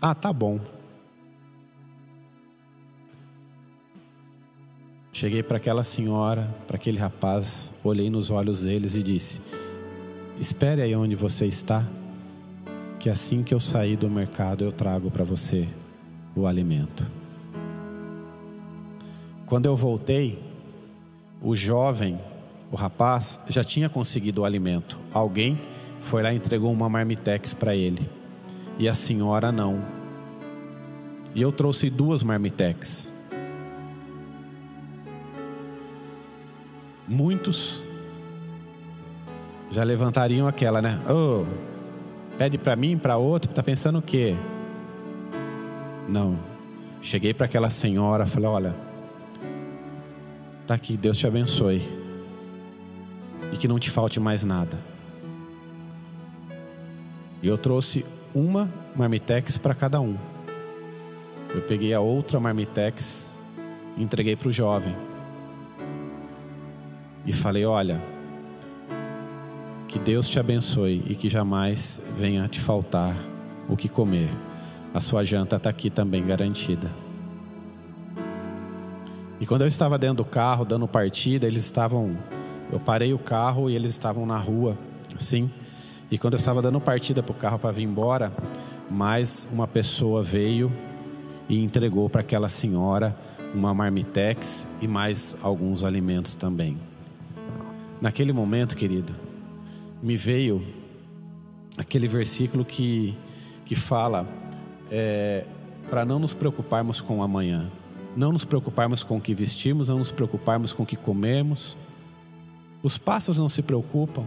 [0.00, 0.60] Ah, tá bom.
[5.20, 9.54] Cheguei para aquela senhora, para aquele rapaz, olhei nos olhos deles e disse:
[10.40, 11.84] Espere aí onde você está,
[12.98, 15.68] que assim que eu sair do mercado eu trago para você
[16.34, 17.06] o alimento.
[19.44, 20.42] Quando eu voltei,
[21.42, 22.18] o jovem,
[22.72, 24.98] o rapaz, já tinha conseguido o alimento.
[25.12, 25.60] Alguém
[25.98, 28.08] foi lá e entregou uma marmitex para ele.
[28.78, 29.84] E a senhora não.
[31.34, 33.19] E eu trouxe duas marmitex.
[37.10, 37.82] Muitos
[39.68, 41.00] já levantariam aquela, né?
[41.08, 41.44] Oh,
[42.38, 44.36] pede para mim, para outro, tá pensando o quê?
[46.08, 46.38] Não.
[47.02, 48.76] Cheguei para aquela senhora, falei: "Olha,
[50.66, 51.82] tá aqui, Deus te abençoe.
[53.52, 54.78] E que não te falte mais nada."
[57.42, 60.16] E eu trouxe uma marmitex para cada um.
[61.54, 63.38] Eu peguei a outra marmitex
[63.96, 65.09] e entreguei para o jovem
[67.26, 68.02] e falei: Olha,
[69.88, 73.16] que Deus te abençoe e que jamais venha te faltar
[73.68, 74.30] o que comer.
[74.92, 76.90] A sua janta está aqui também garantida.
[79.40, 82.16] E quando eu estava dentro do carro, dando partida, eles estavam.
[82.70, 84.76] Eu parei o carro e eles estavam na rua,
[85.16, 85.50] sim.
[86.10, 88.32] E quando eu estava dando partida para o carro para vir embora,
[88.90, 90.70] mais uma pessoa veio
[91.48, 93.16] e entregou para aquela senhora
[93.54, 96.89] uma marmitex e mais alguns alimentos também.
[98.00, 99.12] Naquele momento, querido,
[100.02, 100.62] me veio
[101.76, 103.16] aquele versículo que,
[103.64, 104.26] que fala
[104.90, 105.46] é,
[105.90, 107.70] para não nos preocuparmos com o amanhã,
[108.16, 111.76] não nos preocuparmos com o que vestimos, não nos preocuparmos com o que comemos.
[112.82, 114.24] Os pássaros não se preocupam.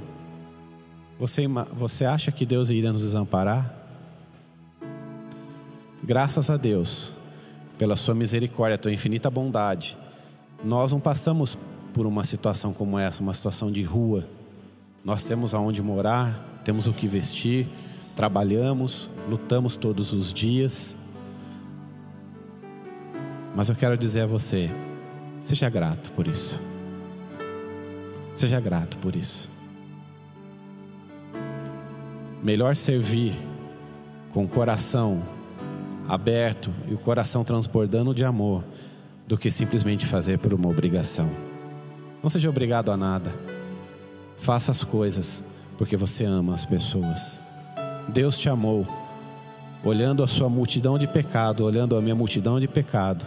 [1.19, 3.73] Você, você acha que Deus iria nos desamparar?
[6.03, 7.15] Graças a Deus,
[7.77, 9.97] pela Sua misericórdia, Tua infinita bondade,
[10.63, 11.57] nós não passamos
[11.93, 14.27] por uma situação como essa, uma situação de rua.
[15.05, 17.67] Nós temos aonde morar, temos o que vestir,
[18.15, 20.97] trabalhamos, lutamos todos os dias.
[23.55, 24.69] Mas eu quero dizer a você,
[25.41, 26.59] seja grato por isso.
[28.33, 29.49] Seja grato por isso.
[32.41, 33.37] Melhor servir
[34.33, 35.21] com o coração
[36.07, 38.63] aberto e o coração transbordando de amor,
[39.27, 41.52] do que simplesmente fazer por uma obrigação.
[42.23, 43.35] Não seja obrigado a nada.
[44.37, 47.41] Faça as coisas porque você ama as pessoas.
[48.07, 48.87] Deus te amou,
[49.83, 53.25] olhando a sua multidão de pecado, olhando a minha multidão de pecado,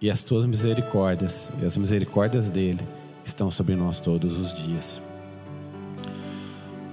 [0.00, 2.86] e as tuas misericórdias e as misericórdias dele
[3.24, 5.02] estão sobre nós todos os dias.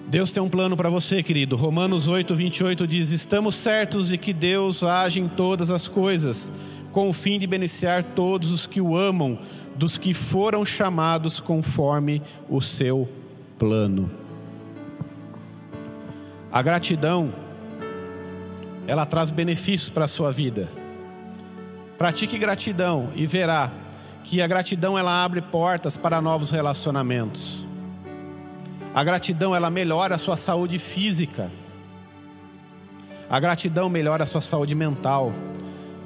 [0.08, 1.56] Deus tem um plano para você, querido.
[1.56, 6.52] Romanos 8, 28 diz: Estamos certos de que Deus age em todas as coisas,
[6.96, 9.38] com o fim de beneficiar todos os que o amam,
[9.76, 13.06] dos que foram chamados conforme o seu
[13.60, 14.10] plano.
[16.50, 17.34] A gratidão,
[18.88, 20.70] ela traz benefícios para a sua vida.
[21.98, 23.70] Pratique gratidão e verá
[24.24, 27.68] que a gratidão ela abre portas para novos relacionamentos.
[28.94, 31.52] A gratidão ela melhora a sua saúde física.
[33.30, 35.34] A gratidão melhora a sua saúde mental.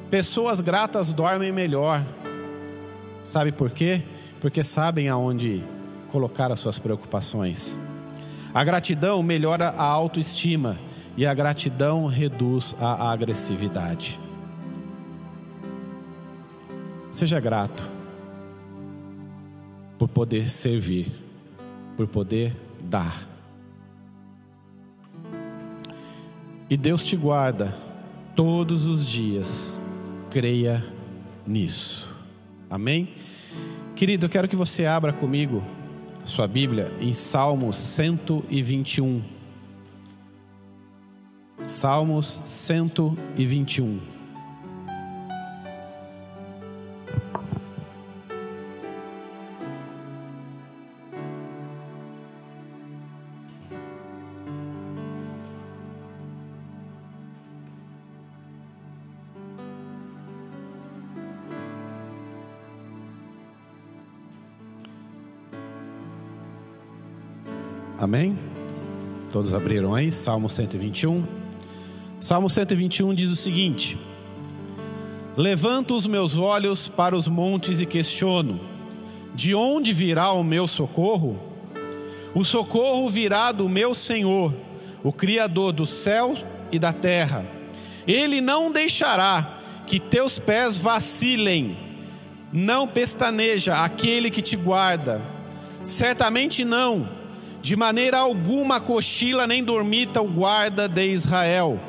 [0.10, 2.04] Pessoas gratas dormem melhor.
[3.24, 4.02] Sabe por quê?
[4.42, 5.64] Porque sabem aonde
[6.12, 7.78] colocar as suas preocupações.
[8.54, 10.78] A gratidão melhora a autoestima
[11.16, 14.20] e a gratidão reduz a agressividade.
[17.12, 17.84] Seja grato
[19.98, 21.12] por poder servir,
[21.98, 23.28] por poder dar.
[26.70, 27.76] E Deus te guarda
[28.36, 29.79] todos os dias,
[30.30, 30.84] creia
[31.46, 32.08] nisso.
[32.70, 33.14] Amém?
[33.96, 35.64] Querido, eu quero que você abra comigo
[36.22, 39.22] a sua Bíblia em Salmos 121.
[41.64, 44.19] Salmos 121.
[69.40, 70.12] Todos abriram aí?
[70.12, 71.26] Salmo 121.
[72.20, 73.98] Salmo 121 diz o seguinte:
[75.38, 78.60] Levanto os meus olhos para os montes e questiono:
[79.34, 81.40] De onde virá o meu socorro?
[82.36, 84.54] O socorro virá do meu Senhor,
[85.02, 86.36] o Criador do céu
[86.70, 87.46] e da terra.
[88.06, 91.78] Ele não deixará que teus pés vacilem,
[92.52, 95.22] não pestaneja aquele que te guarda.
[95.82, 97.19] Certamente não
[97.62, 101.80] de maneira alguma cochila nem dormita o guarda de Israel.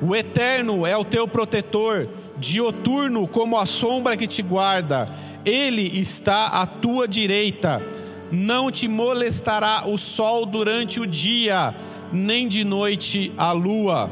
[0.00, 5.08] O Eterno é o teu protetor, dioturno como a sombra que te guarda.
[5.44, 7.82] Ele está à tua direita.
[8.30, 11.74] Não te molestará o sol durante o dia,
[12.12, 14.10] nem de noite a lua.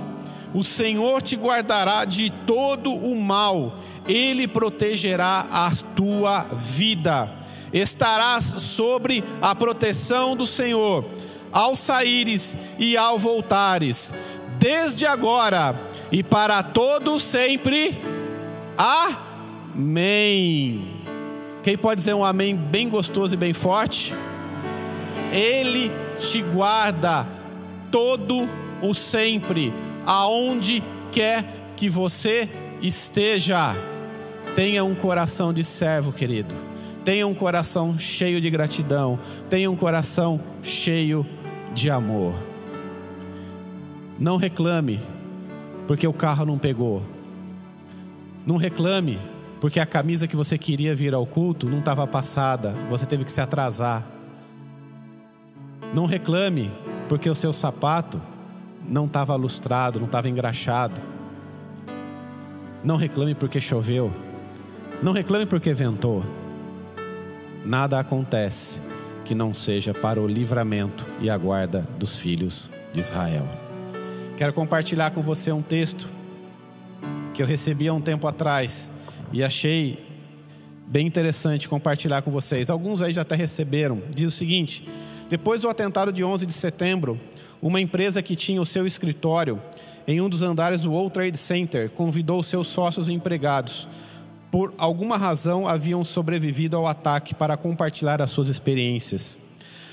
[0.54, 3.74] O Senhor te guardará de todo o mal.
[4.08, 7.45] Ele protegerá a tua vida
[7.76, 11.04] estarás sobre a proteção do Senhor,
[11.52, 14.14] ao saíres e ao voltares,
[14.58, 15.78] desde agora
[16.10, 18.00] e para todos sempre.
[19.74, 20.90] Amém.
[21.62, 24.14] Quem pode dizer um amém bem gostoso e bem forte?
[25.30, 27.26] Ele te guarda
[27.90, 28.48] todo
[28.80, 29.70] o sempre,
[30.06, 31.44] aonde quer
[31.76, 32.48] que você
[32.80, 33.74] esteja.
[34.54, 36.65] Tenha um coração de servo, querido
[37.06, 39.16] Tenha um coração cheio de gratidão.
[39.48, 41.24] Tenha um coração cheio
[41.72, 42.34] de amor.
[44.18, 45.00] Não reclame
[45.86, 47.04] porque o carro não pegou.
[48.44, 49.20] Não reclame
[49.60, 53.30] porque a camisa que você queria vir ao culto não estava passada, você teve que
[53.30, 54.04] se atrasar.
[55.94, 56.72] Não reclame
[57.08, 58.20] porque o seu sapato
[58.84, 61.00] não estava lustrado, não estava engraxado.
[62.82, 64.12] Não reclame porque choveu.
[65.00, 66.24] Não reclame porque ventou
[67.66, 68.80] nada acontece
[69.24, 73.46] que não seja para o livramento e a guarda dos filhos de Israel.
[74.36, 76.06] Quero compartilhar com você um texto
[77.34, 78.92] que eu recebi há um tempo atrás
[79.32, 80.06] e achei
[80.86, 82.70] bem interessante compartilhar com vocês.
[82.70, 84.00] Alguns aí já até receberam.
[84.14, 84.88] Diz o seguinte:
[85.28, 87.18] depois do atentado de 11 de setembro,
[87.60, 89.60] uma empresa que tinha o seu escritório
[90.06, 93.88] em um dos andares do World Trade Center convidou seus sócios e empregados
[94.50, 99.38] por alguma razão haviam sobrevivido ao ataque para compartilhar as suas experiências.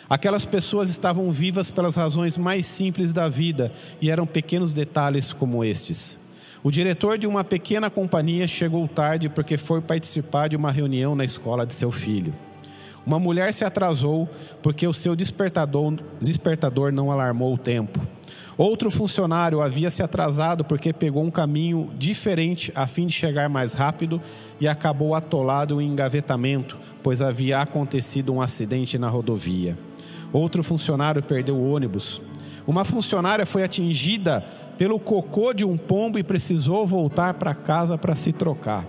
[0.09, 5.63] Aquelas pessoas estavam vivas pelas razões mais simples da vida e eram pequenos detalhes como
[5.63, 6.19] estes.
[6.63, 11.25] O diretor de uma pequena companhia chegou tarde porque foi participar de uma reunião na
[11.25, 12.33] escola de seu filho.
[13.05, 14.29] Uma mulher se atrasou
[14.61, 17.99] porque o seu despertador, despertador não alarmou o tempo.
[18.57, 23.73] Outro funcionário havia se atrasado porque pegou um caminho diferente a fim de chegar mais
[23.73, 24.21] rápido
[24.61, 29.77] e acabou atolado em engavetamento, pois havia acontecido um acidente na rodovia.
[30.31, 32.21] Outro funcionário perdeu o ônibus.
[32.67, 34.45] Uma funcionária foi atingida
[34.77, 38.85] pelo cocô de um pombo e precisou voltar para casa para se trocar.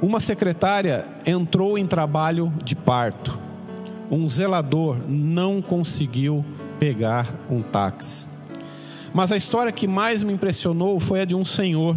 [0.00, 3.36] Uma secretária entrou em trabalho de parto.
[4.08, 6.44] Um zelador não conseguiu
[6.78, 8.28] pegar um táxi.
[9.12, 11.96] Mas a história que mais me impressionou foi a de um senhor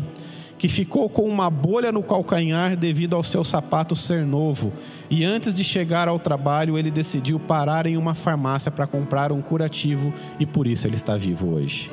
[0.58, 4.74] que ficou com uma bolha no calcanhar devido ao seu sapato ser novo.
[5.10, 9.42] E antes de chegar ao trabalho, ele decidiu parar em uma farmácia para comprar um
[9.42, 11.92] curativo e por isso ele está vivo hoje.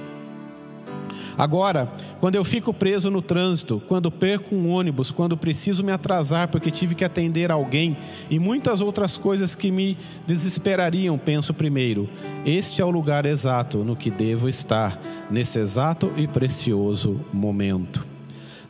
[1.39, 6.49] Agora, quando eu fico preso no trânsito, quando perco um ônibus, quando preciso me atrasar
[6.49, 7.97] porque tive que atender alguém
[8.28, 12.09] e muitas outras coisas que me desesperariam, penso primeiro:
[12.45, 18.05] este é o lugar exato no que devo estar, nesse exato e precioso momento.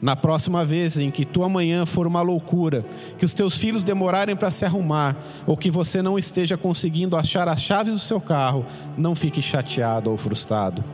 [0.01, 2.85] Na próxima vez em que tua manhã for uma loucura,
[3.16, 5.16] que os teus filhos demorarem para se arrumar,
[5.47, 8.64] ou que você não esteja conseguindo achar as chaves do seu carro,
[8.97, 10.85] não fique chateado ou frustrado.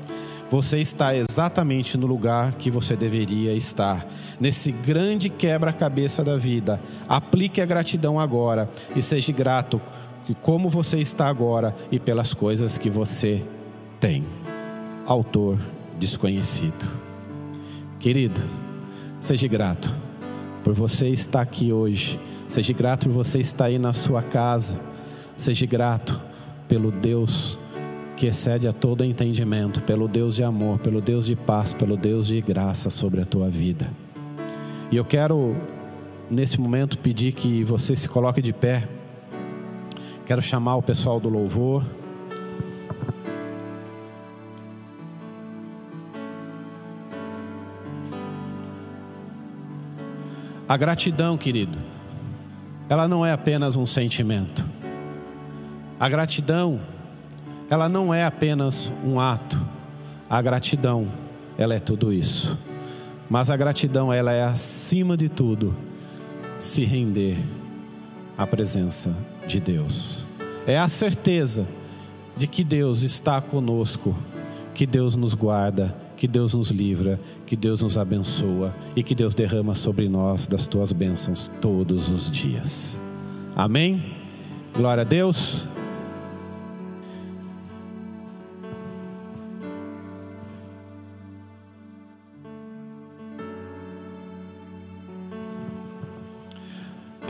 [0.51, 4.07] Você está exatamente no lugar que você deveria estar,
[4.39, 6.81] nesse grande quebra-cabeça da vida.
[7.09, 9.81] Aplique a gratidão agora e seja grato
[10.27, 13.45] que como você está agora e pelas coisas que você
[13.99, 14.25] tem.
[15.07, 15.59] Autor
[15.99, 16.89] desconhecido.
[17.99, 18.41] Querido,
[19.21, 19.93] seja grato
[20.63, 22.19] por você estar aqui hoje.
[22.49, 24.81] Seja grato por você estar aí na sua casa.
[25.37, 26.21] Seja grato
[26.69, 27.59] pelo Deus
[28.17, 32.27] que excede a todo entendimento, pelo Deus de amor, pelo Deus de paz, pelo Deus
[32.27, 33.91] de graça sobre a tua vida.
[34.91, 35.57] E eu quero,
[36.31, 38.87] nesse momento, pedir que você se coloque de pé.
[40.25, 41.85] Quero chamar o pessoal do louvor.
[50.69, 51.79] A gratidão, querido,
[52.89, 54.65] ela não é apenas um sentimento.
[55.99, 56.81] A gratidão
[57.71, 59.59] ela não é apenas um ato.
[60.29, 61.07] A gratidão,
[61.57, 62.57] ela é tudo isso.
[63.29, 65.75] Mas a gratidão, ela é acima de tudo
[66.59, 67.39] se render
[68.37, 69.15] à presença
[69.47, 70.27] de Deus.
[70.67, 71.67] É a certeza
[72.37, 74.15] de que Deus está conosco,
[74.75, 79.35] que Deus nos guarda, que Deus nos livra, que Deus nos abençoa e que Deus
[79.35, 83.01] derrama sobre nós das tuas bênçãos todos os dias.
[83.55, 84.03] Amém?
[84.75, 85.74] Glória a Deus.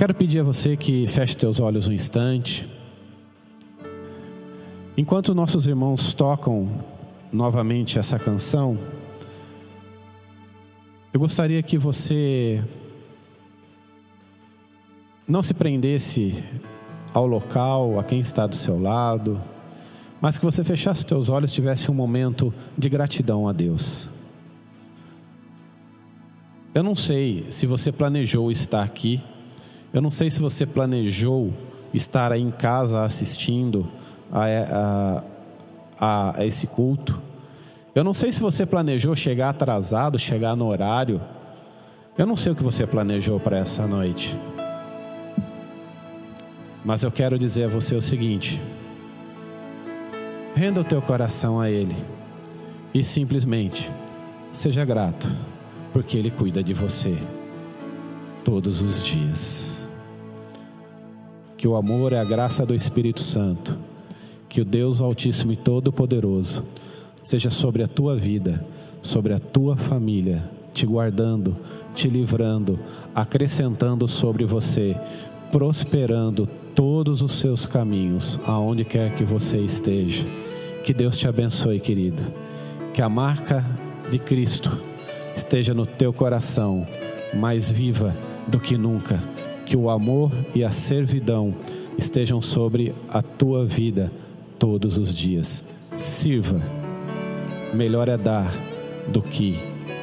[0.05, 2.69] Quero pedir a você que feche teus olhos um instante.
[4.99, 6.69] Enquanto nossos irmãos tocam
[7.33, 8.77] novamente essa canção,
[11.11, 12.63] eu gostaria que você
[15.27, 16.45] não se prendesse
[17.15, 19.41] ao local, a quem está do seu lado,
[20.21, 24.11] mas que você fechasse teus olhos e tivesse um momento de gratidão a Deus.
[26.75, 29.25] Eu não sei se você planejou estar aqui
[29.95, 31.55] eu não sei se você planejou
[31.95, 33.87] estar aí em casa assistindo
[34.33, 35.23] a,
[35.97, 37.23] a, a esse culto.
[37.95, 41.23] Eu não sei se você planejou chegar atrasado, chegar no horário.
[42.19, 44.37] Eu não sei o que você planejou para essa noite.
[46.85, 48.61] Mas eu quero dizer a você o seguinte:
[50.57, 51.97] renda o teu coração a Ele
[52.93, 53.89] e simplesmente
[54.53, 55.29] seja grato,
[55.93, 57.17] porque Ele cuida de você
[58.45, 59.74] todos os dias
[61.65, 63.75] que o amor e a graça do Espírito Santo,
[64.51, 66.63] que o Deus Altíssimo e Todo-Poderoso
[67.25, 68.63] seja sobre a tua vida,
[69.01, 71.57] sobre a tua família, te guardando,
[71.95, 72.79] te livrando,
[73.15, 74.95] acrescentando sobre você,
[75.51, 80.27] prosperando todos os seus caminhos, aonde quer que você esteja.
[80.85, 82.23] Que Deus te abençoe, querido.
[82.93, 83.65] Que a marca
[84.11, 84.71] de Cristo
[85.35, 86.87] esteja no teu coração,
[87.33, 88.15] mais viva
[88.49, 89.33] do que nunca
[89.65, 91.55] que o amor e a servidão
[91.97, 94.13] estejam sobre a tua vida
[94.59, 95.65] todos os dias.
[95.97, 96.61] Sirva.
[97.75, 98.53] Melhor é dar
[99.09, 99.55] do que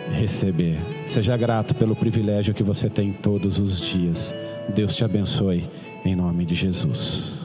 [0.10, 0.78] receber.
[1.06, 4.36] Seja grato pelo privilégio que você tem todos os dias.
[4.74, 5.68] Deus te abençoe
[6.06, 7.41] em nome de Jesus.